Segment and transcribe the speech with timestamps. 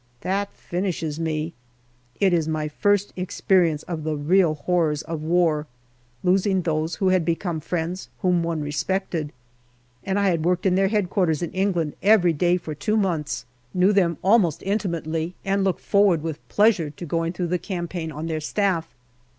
[0.21, 1.53] That finishes me.
[2.19, 5.67] It is my first ex perience of the real horrors of war
[6.23, 9.31] losing those who had become friends, whom one respected.
[10.03, 13.73] And I had worked in their headquarters in England every day for two months, 38
[13.73, 17.59] GALLIPOLI DIARY knew them almost intimately, and looked forward with pleasure to going through the
[17.59, 18.95] campaign on their Staff.